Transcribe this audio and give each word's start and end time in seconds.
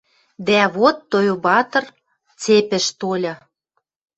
Дӓ 0.47 0.59
вот 0.75 0.97
Тойбатр 1.11 1.83
цепьӹш 2.41 2.85
тольы. 2.99 3.33